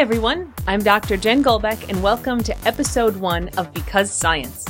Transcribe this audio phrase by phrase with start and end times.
[0.00, 0.50] everyone.
[0.66, 1.18] I'm Dr.
[1.18, 4.64] Jen Golbeck, and welcome to episode one of Because Science.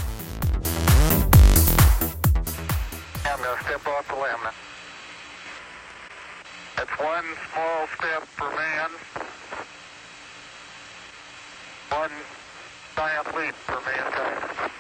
[3.25, 4.53] I'm going to step off the LM.
[6.77, 8.91] That's one small step for man,
[11.91, 12.11] one
[12.97, 14.73] giant leap for mankind.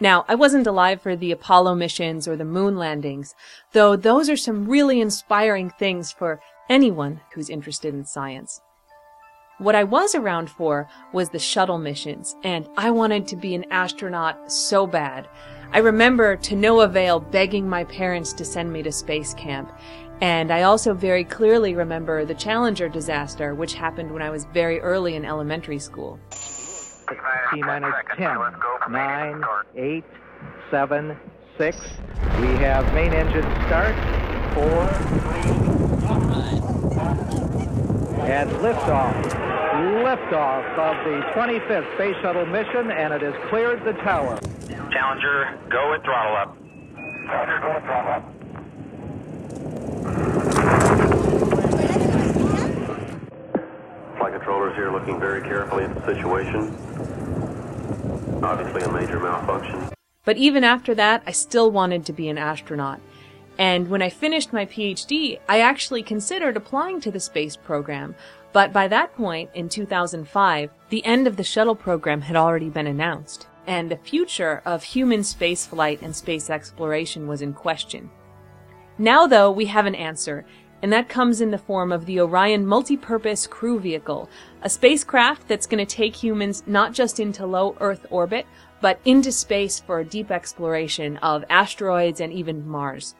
[0.00, 3.34] Now, I wasn't alive for the Apollo missions or the moon landings,
[3.72, 8.60] though those are some really inspiring things for anyone who's interested in science.
[9.58, 13.64] What I was around for was the shuttle missions, and I wanted to be an
[13.72, 15.26] astronaut so bad.
[15.72, 19.72] I remember to no avail begging my parents to send me to space camp,
[20.20, 24.78] and I also very clearly remember the Challenger disaster, which happened when I was very
[24.78, 26.20] early in elementary school.
[26.30, 28.38] T minus 10,
[28.90, 29.44] 9,
[29.74, 30.04] 8,
[30.70, 31.16] 7,
[31.58, 31.76] 6.
[32.40, 33.96] We have main engine start.
[34.54, 37.47] 4,
[38.28, 39.14] and liftoff.
[40.04, 44.38] Liftoff of the 25th Space Shuttle mission, and it has cleared the tower.
[44.92, 46.54] Challenger, go with throttle up.
[47.24, 48.34] Challenger, go with throttle up.
[54.18, 56.74] Flight controllers here looking very carefully at the situation.
[58.44, 59.88] Obviously a major malfunction.
[60.26, 63.00] But even after that, I still wanted to be an astronaut.
[63.58, 68.14] And when I finished my PhD, I actually considered applying to the space program.
[68.52, 72.86] But by that point, in 2005, the end of the shuttle program had already been
[72.86, 78.10] announced, and the future of human spaceflight and space exploration was in question.
[78.96, 80.46] Now, though, we have an answer,
[80.80, 84.30] and that comes in the form of the Orion Multipurpose Crew Vehicle,
[84.62, 88.46] a spacecraft that's going to take humans not just into low Earth orbit,
[88.80, 93.14] but into space for a deep exploration of asteroids and even Mars.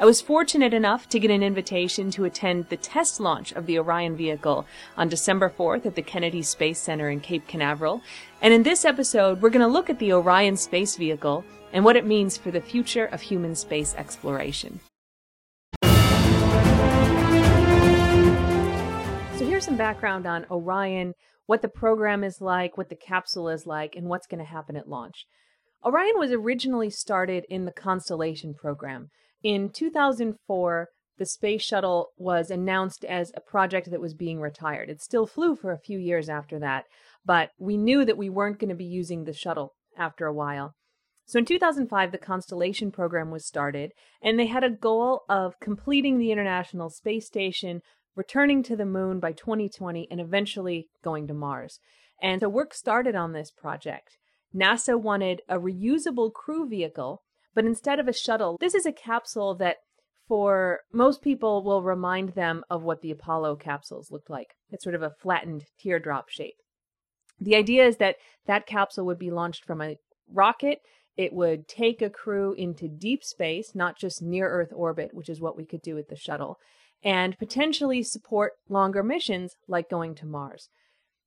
[0.00, 3.78] I was fortunate enough to get an invitation to attend the test launch of the
[3.78, 4.64] Orion vehicle
[4.96, 8.00] on December 4th at the Kennedy Space Center in Cape Canaveral.
[8.40, 11.44] And in this episode, we're going to look at the Orion space vehicle
[11.74, 14.80] and what it means for the future of human space exploration.
[15.82, 15.90] So
[19.44, 21.12] here's some background on Orion,
[21.44, 24.76] what the program is like, what the capsule is like, and what's going to happen
[24.76, 25.26] at launch.
[25.84, 29.10] Orion was originally started in the Constellation program.
[29.42, 34.88] In 2004, the space shuttle was announced as a project that was being retired.
[34.88, 36.84] It still flew for a few years after that,
[37.24, 40.74] but we knew that we weren't going to be using the shuttle after a while.
[41.26, 43.92] So in 2005, the Constellation program was started,
[44.22, 47.82] and they had a goal of completing the International Space Station,
[48.16, 51.78] returning to the moon by 2020, and eventually going to Mars.
[52.20, 54.18] And so work started on this project.
[54.54, 57.22] NASA wanted a reusable crew vehicle
[57.54, 59.76] but instead of a shuttle, this is a capsule that
[60.28, 64.54] for most people will remind them of what the Apollo capsules looked like.
[64.70, 66.54] It's sort of a flattened teardrop shape.
[67.40, 68.16] The idea is that
[68.46, 69.96] that capsule would be launched from a
[70.32, 70.78] rocket.
[71.16, 75.40] It would take a crew into deep space, not just near Earth orbit, which is
[75.40, 76.58] what we could do with the shuttle,
[77.02, 80.68] and potentially support longer missions like going to Mars.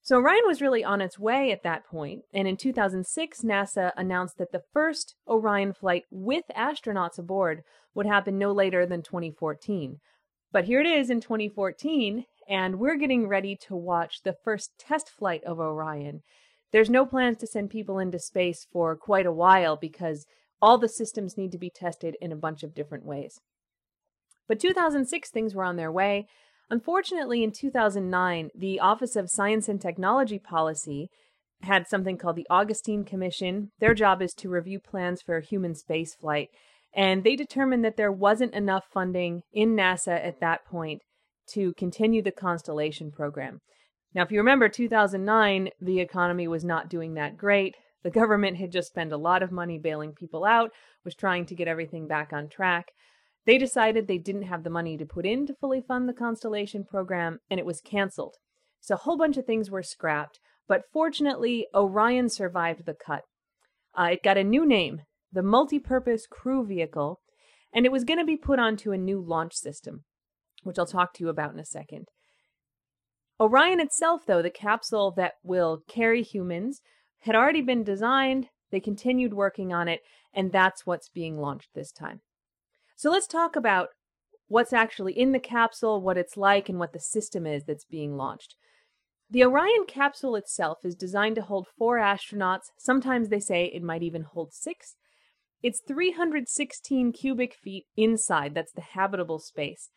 [0.06, 4.38] So Orion was really on its way at that point, and in 2006, NASA announced
[4.38, 7.64] that the first Orion flight with astronauts aboard
[7.96, 10.02] would happen no later than 2014.
[10.52, 15.09] But here it is in 2014, and we're getting ready to watch the first test
[15.09, 16.22] flight of Orion.
[16.74, 20.25] There's no plans to send people into space for quite a while because
[20.62, 23.40] all the systems need to be tested in a bunch of different ways.
[24.50, 26.28] But 2006, things were on their way.
[26.69, 31.09] Unfortunately, in 2009, the Office of Science and Technology Policy
[31.62, 33.69] had something called the Augustine Commission.
[33.79, 36.47] Their job is to review plans for human spaceflight,
[36.96, 41.01] and they determined that there wasn't enough funding in NASA at that point
[41.51, 43.59] to continue the Constellation program.
[44.13, 47.75] Now, if you remember 2009, the economy was not doing that great.
[48.03, 50.72] The government had just spent a lot of money bailing people out,
[51.03, 52.91] was trying to get everything back on track.
[53.46, 56.86] They decided they didn't have the money to put in to fully fund the Constellation
[56.86, 58.36] program, and it was canceled.
[58.80, 63.24] So a whole bunch of things were scrapped, but fortunately, Orion survived the cut.
[63.98, 65.01] Uh, it got a new name,
[65.31, 67.19] the Multipurpose Crew Vehicle,
[67.74, 70.04] and it was going to be put onto a new launch system,
[70.63, 72.07] which I'll talk to you about in a second.
[73.40, 76.81] Orion itself, though, the capsule that will carry humans,
[77.22, 78.48] had already been designed.
[78.72, 80.01] They continued working on it,
[80.34, 82.22] and that's what's being launched this time.
[83.04, 83.90] So let's talk about
[84.48, 88.16] what's actually in the capsule, what it's like, and what the system is that's being
[88.16, 88.56] launched.
[89.30, 92.68] The Orion capsule itself is designed to hold four astronauts.
[92.78, 94.96] Sometimes they say it might even hold six.
[95.62, 98.56] It's 316 cubic feet inside.
[98.56, 99.90] That's the habitable space.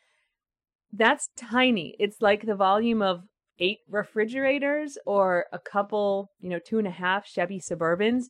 [0.91, 1.95] That's tiny.
[1.99, 3.21] It's like the volume of
[3.57, 8.25] eight refrigerators or a couple, you know, two and a half Chevy Suburbans.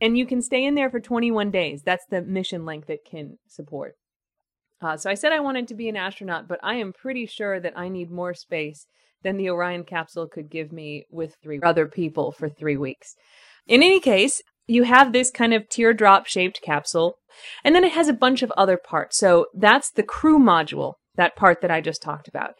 [0.00, 1.82] And you can stay in there for 21 days.
[1.84, 3.94] That's the mission length it can support.
[4.80, 7.58] Uh, so I said I wanted to be an astronaut, but I am pretty sure
[7.58, 8.86] that I need more space
[9.24, 13.14] than the Orion capsule could give me with three other people for three weeks.
[13.66, 17.14] In any case, you have this kind of teardrop shaped capsule,
[17.64, 19.16] and then it has a bunch of other parts.
[19.16, 22.52] So that's the crew module, that part that I just talked about.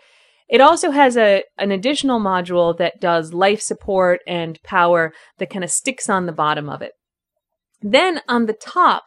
[0.48, 5.62] It also has a an additional module that does life support and power that kind
[5.62, 6.92] of sticks on the bottom of it.
[7.80, 9.04] Then on the top,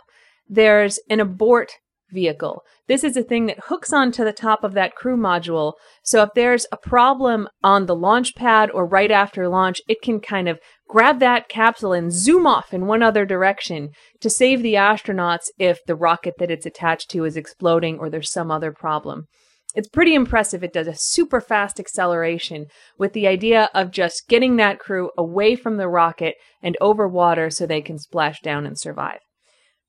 [0.47, 1.73] there's an abort
[2.11, 2.63] vehicle.
[2.87, 5.73] This is a thing that hooks onto the top of that crew module.
[6.03, 10.19] So if there's a problem on the launch pad or right after launch, it can
[10.19, 13.89] kind of grab that capsule and zoom off in one other direction
[14.19, 18.31] to save the astronauts if the rocket that it's attached to is exploding or there's
[18.31, 19.27] some other problem.
[19.73, 20.63] It's pretty impressive.
[20.63, 22.65] It does a super fast acceleration
[22.97, 27.49] with the idea of just getting that crew away from the rocket and over water
[27.49, 29.19] so they can splash down and survive.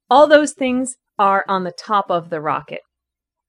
[0.09, 2.81] All those things are on the top of the rocket.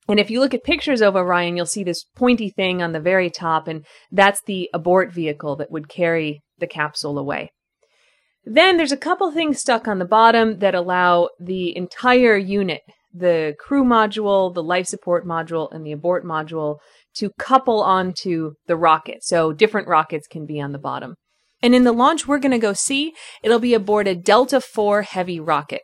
[0.07, 2.99] And if you look at pictures of Orion, you'll see this pointy thing on the
[2.99, 7.51] very top, and that's the abort vehicle that would carry the capsule away.
[8.43, 12.81] Then there's a couple things stuck on the bottom that allow the entire unit,
[13.13, 16.77] the crew module, the life support module, and the abort module,
[17.15, 19.23] to couple onto the rocket.
[19.23, 21.15] So different rockets can be on the bottom.
[21.61, 25.05] And in the launch we're going to go see, it'll be aboard a Delta IV
[25.05, 25.81] heavy rocket.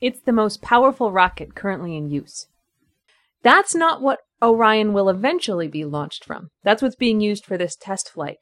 [0.00, 2.46] It's the most powerful rocket currently in use.
[3.42, 6.48] That's not what Orion will eventually be launched from.
[6.62, 8.36] That's what's being used for this test flight.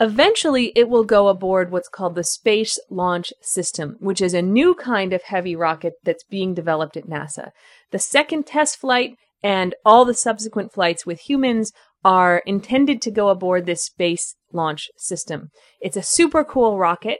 [0.00, 4.74] Eventually, it will go aboard what's called the Space Launch System, which is a new
[4.74, 7.50] kind of heavy rocket that's being developed at NASA.
[7.92, 11.70] The second test flight and all the subsequent flights with humans
[12.04, 15.50] are intended to go aboard this Space Launch System.
[15.80, 17.18] It's a super cool rocket,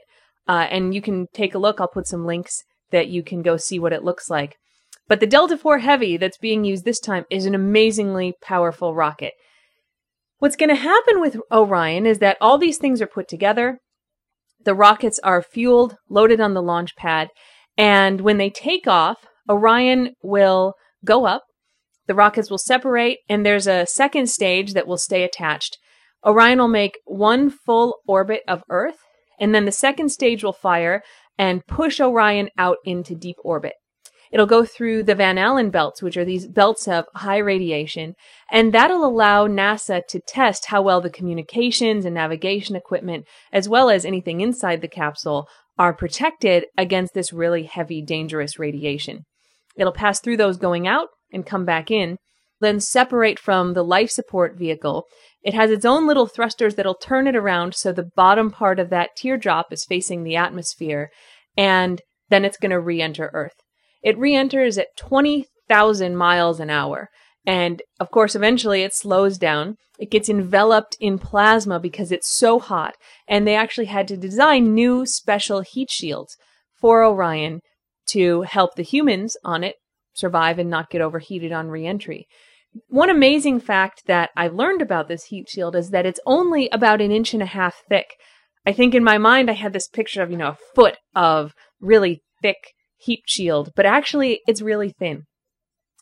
[0.49, 1.81] uh, and you can take a look.
[1.81, 4.57] I'll put some links that you can go see what it looks like.
[5.07, 9.35] But the Delta IV Heavy that's being used this time is an amazingly powerful rocket.
[10.45, 13.79] What's going to happen with Orion is that all these things are put together.
[14.63, 17.29] The rockets are fueled, loaded on the launch pad,
[17.79, 21.45] and when they take off, Orion will go up.
[22.09, 25.79] The rockets will separate, and there's a second stage that will stay attached.
[26.27, 28.99] Orion will make one full orbit of Earth,
[29.41, 31.01] and then the second stage will fire
[31.39, 33.73] and push Orion out into deep orbit.
[34.35, 38.15] It'll go through the Van Allen belts, which are these belts of high radiation,
[38.51, 43.89] and that'll allow NASA to test how well the communications and navigation equipment, as well
[43.89, 45.47] as anything inside the capsule,
[45.79, 49.21] are protected against this really heavy, dangerous radiation.
[49.77, 52.17] It'll pass through those going out and come back in,
[52.61, 55.05] then separate from the life support vehicle.
[55.45, 58.91] It has its own little thrusters that'll turn it around so the bottom part of
[58.91, 61.11] that teardrop is facing the atmosphere,
[61.57, 63.55] and then it's going to re enter Earth.
[64.05, 67.09] It re enters at 20,000 miles an hour.
[67.47, 69.77] And of course, eventually it slows down.
[69.99, 72.95] It gets enveloped in plasma because it's so hot.
[73.27, 76.37] And they actually had to design new special heat shields
[76.81, 77.61] for Orion
[78.09, 79.77] to help the humans on it
[80.13, 82.27] survive and not get overheated on reentry.
[82.89, 87.01] One amazing fact that I learned about this heat shield is that it's only about
[87.01, 88.15] an inch and a half thick.
[88.67, 91.55] I think in my mind I had this picture of, you know, a foot of
[91.81, 92.73] really thick
[93.05, 95.25] heat shield, but actually it's really thin.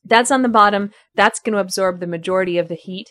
[0.05, 0.91] That's on the bottom.
[1.15, 3.07] That's going to absorb the majority of the heat.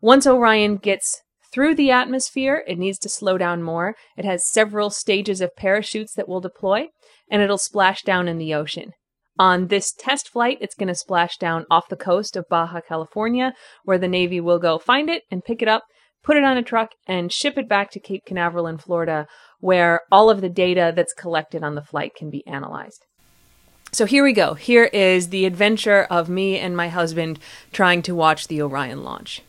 [0.00, 1.20] Once Orion gets
[1.52, 3.94] through the atmosphere, it needs to slow down more.
[4.16, 6.86] It has several stages of parachutes that will deploy,
[7.30, 8.92] and it'll splash down in the ocean.
[9.38, 13.52] On this test flight, it's going to splash down off the coast of Baja California,
[13.84, 15.84] where the Navy will go find it and pick it up,
[16.22, 19.26] put it on a truck, and ship it back to Cape Canaveral in Florida,
[19.58, 23.04] where all of the data that's collected on the flight can be analyzed.
[23.94, 24.54] So here we go.
[24.54, 27.38] Here is the adventure of me and my husband
[27.74, 29.42] trying to watch the Orion launch.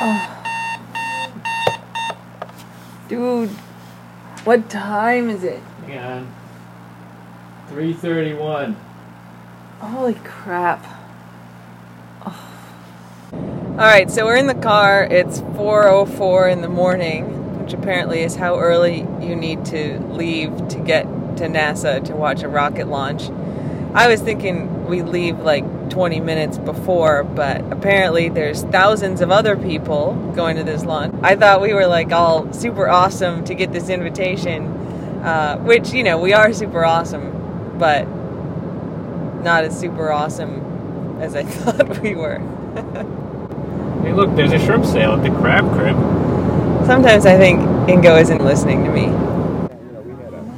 [0.00, 0.32] oh.
[3.08, 3.50] Dude,
[4.44, 5.60] what time is it?
[5.84, 6.34] Hang on.
[7.68, 8.74] 331.
[9.78, 10.95] Holy crap.
[13.78, 15.04] All right, so we're in the car.
[15.04, 20.78] It's 4:04 in the morning, which apparently is how early you need to leave to
[20.78, 21.02] get
[21.36, 23.28] to NASA to watch a rocket launch.
[23.92, 29.58] I was thinking we leave like 20 minutes before, but apparently there's thousands of other
[29.58, 31.14] people going to this launch.
[31.22, 34.68] I thought we were like all super awesome to get this invitation,
[35.22, 38.08] uh, which you know we are super awesome, but
[39.44, 42.40] not as super awesome as I thought we were.
[44.16, 45.94] Hey, look, there's a shrimp sale at the crab crib.
[46.86, 49.08] Sometimes I think Ingo isn't listening to me.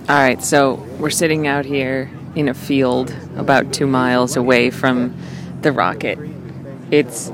[0.08, 5.12] All right, so we're sitting out here in a field about two miles away from
[5.62, 6.20] the rocket.
[6.92, 7.30] It's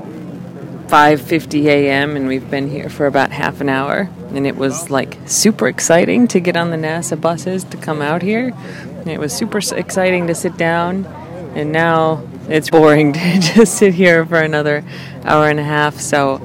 [0.87, 2.15] 5:50 a.m.
[2.15, 6.27] and we've been here for about half an hour, and it was like super exciting
[6.29, 8.51] to get on the NASA buses to come out here.
[8.81, 11.05] And it was super exciting to sit down,
[11.53, 14.83] and now it's boring to just sit here for another
[15.23, 15.99] hour and a half.
[15.99, 16.35] So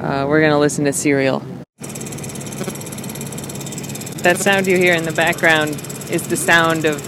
[0.00, 1.40] uh, we're gonna listen to Serial.
[4.22, 5.70] That sound you hear in the background
[6.10, 7.00] is the sound of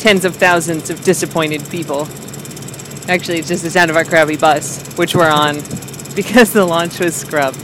[0.00, 2.08] tens of thousands of disappointed people.
[3.08, 5.56] Actually, it's just the sound of our Krabby bus, which we're on
[6.16, 7.60] because the launch was scrubbed.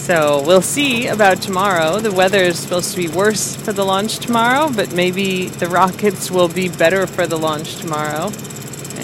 [0.00, 2.00] So we'll see about tomorrow.
[2.00, 6.30] The weather is supposed to be worse for the launch tomorrow, but maybe the rockets
[6.30, 8.30] will be better for the launch tomorrow,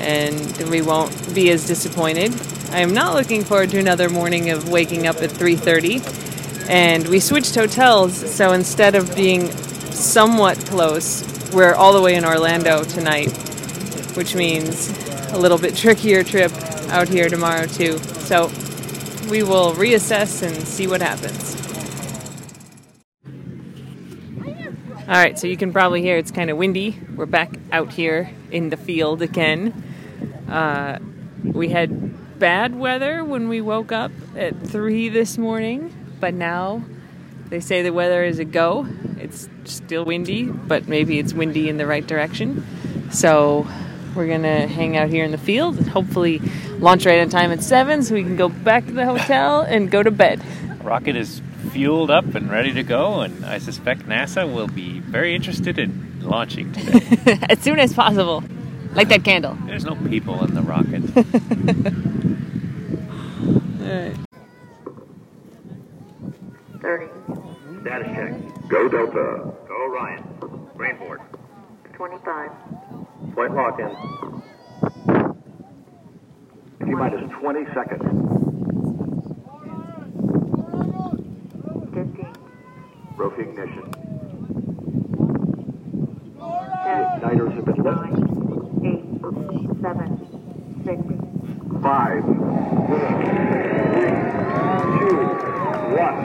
[0.07, 2.33] and we won't be as disappointed.
[2.71, 6.01] I am not looking forward to another morning of waking up at 3:30
[6.69, 9.51] and we switched hotels so instead of being
[9.93, 11.23] somewhat close
[11.53, 13.31] we're all the way in orlando tonight
[14.17, 14.91] which means
[15.33, 16.53] a little bit trickier trip
[16.89, 17.99] out here tomorrow too.
[17.99, 18.47] So
[19.31, 21.55] we will reassess and see what happens.
[25.09, 26.99] All right so you can probably hear it's kind of windy.
[27.15, 29.85] We're back out here in the field again
[30.49, 30.99] uh,
[31.43, 36.83] we had bad weather when we woke up at 3 this morning but now
[37.49, 38.87] they say the weather is a go.
[39.19, 42.65] It's still windy, but maybe it's windy in the right direction.
[43.11, 43.67] So
[44.15, 46.41] we're gonna hang out here in the field and hopefully
[46.79, 49.91] launch right on time at seven, so we can go back to the hotel and
[49.91, 50.43] go to bed.
[50.83, 55.35] Rocket is fueled up and ready to go, and I suspect NASA will be very
[55.35, 57.39] interested in launching today.
[57.49, 58.43] as soon as possible,
[58.97, 59.57] like that candle.
[59.67, 61.03] There's no people in the rocket.
[63.81, 64.17] All right.
[66.81, 67.07] 30,
[67.83, 68.69] Status check.
[68.69, 69.53] Go Delta.
[69.69, 70.25] Go Orion.
[70.75, 71.21] Rainboard.
[71.93, 72.51] 25,
[73.35, 73.91] Flight lock in.
[76.87, 78.03] T minus 20 seconds.
[81.95, 82.33] 15,
[83.17, 83.91] Rope ignition.
[86.87, 88.26] 10, Igniters have been lit.
[89.87, 91.27] 9, 8, 7, 6,
[91.81, 93.07] Five, four,
[93.95, 94.15] three,
[94.99, 95.17] two,
[95.95, 96.19] one.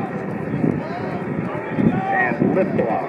[2.09, 3.05] And liftoff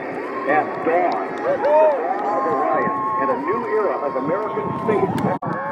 [0.49, 1.27] at dawn.
[1.39, 5.09] The dawn of Orion and a new era of American space.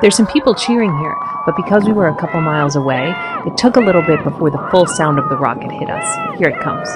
[0.00, 3.14] There's some people cheering here, but because we were a couple miles away,
[3.46, 6.38] it took a little bit before the full sound of the rocket hit us.
[6.38, 6.88] Here it comes.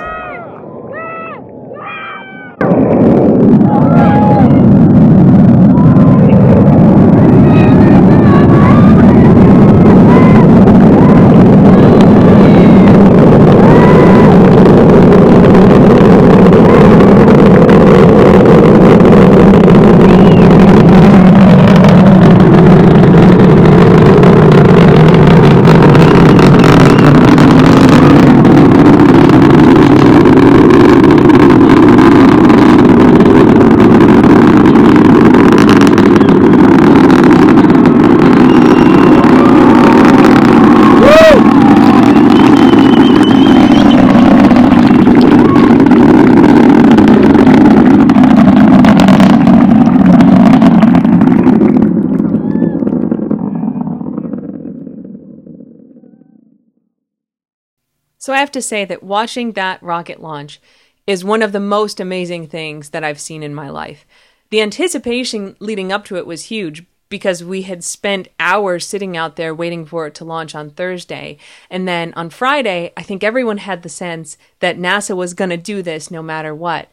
[58.25, 60.59] So I have to say that watching that rocket launch
[61.07, 64.07] is one of the most amazing things that I've seen in my life.
[64.49, 69.37] The anticipation leading up to it was huge because we had spent hours sitting out
[69.37, 71.37] there waiting for it to launch on Thursday.
[71.69, 75.59] And then on Friday, I think everyone had the sense that NASA was going to
[75.59, 76.88] do this no matter what.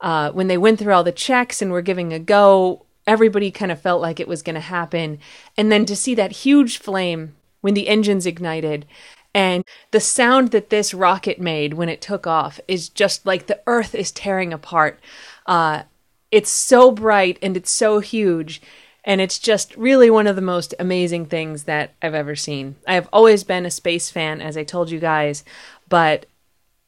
[0.00, 3.70] Uh, when they went through all the checks and were giving a go, everybody kind
[3.70, 5.18] of felt like it was going to happen.
[5.58, 8.86] And then to see that huge flame when the engines ignited
[9.34, 13.60] and the sound that this rocket made when it took off is just like the
[13.66, 15.00] earth is tearing apart.
[15.46, 15.84] Uh,
[16.30, 18.60] it's so bright and it's so huge.
[19.04, 22.76] And it's just really one of the most amazing things that I've ever seen.
[22.86, 25.42] I have always been a space fan, as I told you guys,
[25.88, 26.26] but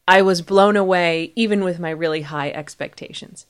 [0.06, 3.46] I was blown away even with my really high expectations.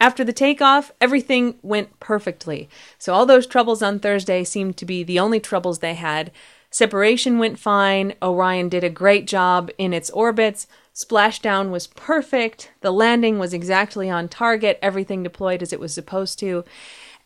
[0.00, 2.68] After the takeoff, everything went perfectly.
[2.98, 6.32] So all those troubles on Thursday seemed to be the only troubles they had.
[6.72, 8.14] Separation went fine.
[8.22, 10.66] Orion did a great job in its orbits.
[10.94, 12.72] Splashdown was perfect.
[12.80, 14.78] The landing was exactly on target.
[14.80, 16.64] Everything deployed as it was supposed to.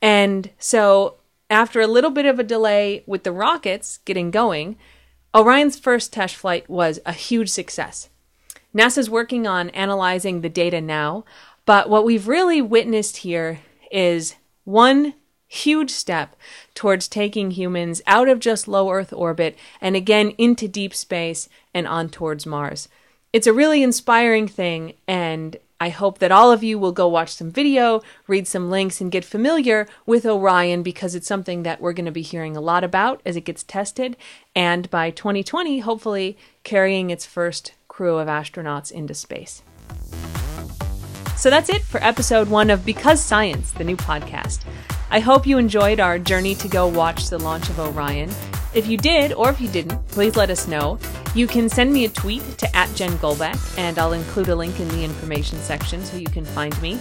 [0.02, 4.76] And so, after a little bit of a delay with the rockets getting going,
[5.34, 8.08] Orion's first test flight was a huge success.
[8.74, 11.24] NASA's working on analyzing the data now,
[11.66, 13.60] but what we've really witnessed here
[13.92, 14.34] is
[14.64, 15.14] one
[15.48, 16.36] huge step
[16.74, 21.86] towards taking humans out of just low Earth orbit and again into deep space and
[21.86, 22.88] on towards Mars.
[23.32, 27.34] It's a really inspiring thing, and I hope that all of you will go watch
[27.34, 31.92] some video, read some links, and get familiar with Orion because it's something that we're
[31.92, 34.16] going to be hearing a lot about as it gets tested,
[34.54, 39.62] and by 2020, hopefully carrying its first crew of astronauts into space.
[41.36, 44.64] So that's it for episode one of Because Science, the new podcast.
[45.08, 48.28] I hope you enjoyed our journey to go watch the launch of Orion.
[48.74, 50.98] If you did, or if you didn't, please let us know.
[51.32, 54.80] You can send me a tweet to at Jen Golbeck, and I'll include a link
[54.80, 56.98] in the information section so you can find me.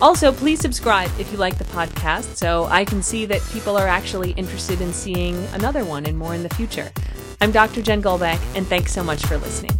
[0.00, 3.88] Also, please subscribe if you like the podcast so I can see that people are
[3.88, 6.92] actually interested in seeing another one and more in the future.
[7.40, 7.82] I'm Dr.
[7.82, 9.72] Jen Golbeck, and thanks so much for listening.